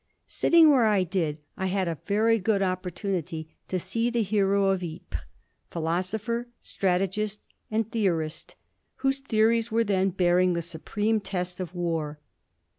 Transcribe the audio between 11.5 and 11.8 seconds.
of